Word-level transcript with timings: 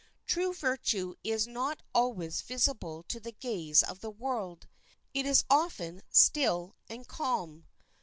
True 0.25 0.51
virtue 0.51 1.13
is 1.23 1.45
not 1.45 1.83
always 1.93 2.41
visible 2.41 3.03
to 3.03 3.19
the 3.19 3.33
gaze 3.33 3.83
of 3.83 3.99
the 3.99 4.09
world. 4.09 4.67
It 5.13 5.27
is 5.27 5.45
often 5.47 6.01
still 6.09 6.75
and 6.89 7.07
calm. 7.07 7.67